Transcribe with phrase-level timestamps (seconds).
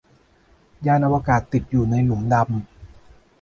[0.85, 2.53] ยานอวกาศติดอยู่ในหลุมดำ